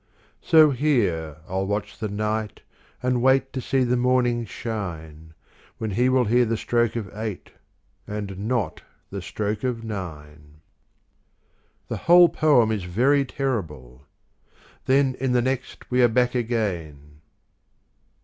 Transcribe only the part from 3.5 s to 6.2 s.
To see the morning shine, When he